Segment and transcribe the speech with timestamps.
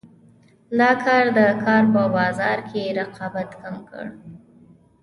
[0.79, 4.05] دا کار د کار په بازار کې رقابت کم کړ.